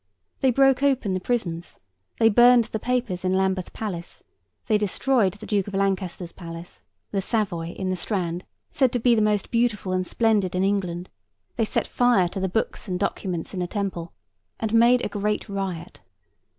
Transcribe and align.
They 0.39 0.49
broke 0.49 0.81
open 0.81 1.13
the 1.13 1.19
prisons; 1.19 1.77
they 2.17 2.27
burned 2.29 2.65
the 2.65 2.79
papers 2.79 3.23
in 3.23 3.35
Lambeth 3.35 3.71
Palace; 3.71 4.23
they 4.65 4.79
destroyed 4.79 5.35
the 5.35 5.45
Duke 5.45 5.67
of 5.67 5.75
Lancaster's 5.75 6.31
Palace, 6.31 6.81
the 7.11 7.21
Savoy, 7.21 7.73
in 7.77 7.91
the 7.91 7.95
Strand, 7.95 8.43
said 8.71 8.91
to 8.93 8.99
be 8.99 9.13
the 9.13 9.21
most 9.21 9.51
beautiful 9.51 9.91
and 9.91 10.07
splendid 10.07 10.55
in 10.55 10.63
England; 10.63 11.11
they 11.55 11.65
set 11.65 11.85
fire 11.85 12.27
to 12.29 12.39
the 12.39 12.49
books 12.49 12.87
and 12.87 12.99
documents 12.99 13.53
in 13.53 13.59
the 13.59 13.67
Temple; 13.67 14.11
and 14.59 14.73
made 14.73 15.05
a 15.05 15.07
great 15.07 15.47
riot. 15.47 15.99